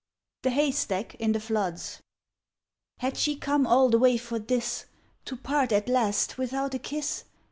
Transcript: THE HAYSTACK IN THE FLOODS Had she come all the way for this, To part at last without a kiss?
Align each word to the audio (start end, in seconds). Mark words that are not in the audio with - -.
THE 0.41 0.49
HAYSTACK 0.49 1.13
IN 1.19 1.33
THE 1.33 1.39
FLOODS 1.39 2.01
Had 2.97 3.17
she 3.17 3.35
come 3.35 3.67
all 3.67 3.87
the 3.91 3.99
way 3.99 4.17
for 4.17 4.39
this, 4.39 4.87
To 5.25 5.35
part 5.35 5.71
at 5.71 5.87
last 5.87 6.39
without 6.39 6.73
a 6.73 6.79
kiss? 6.79 7.25